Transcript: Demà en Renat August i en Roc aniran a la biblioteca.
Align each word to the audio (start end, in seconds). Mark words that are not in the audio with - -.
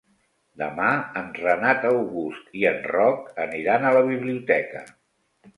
Demà 0.61 0.87
en 1.21 1.27
Renat 1.41 1.85
August 1.91 2.57
i 2.63 2.67
en 2.71 2.81
Roc 2.95 3.29
aniran 3.47 3.87
a 3.87 3.93
la 4.01 4.05
biblioteca. 4.11 4.87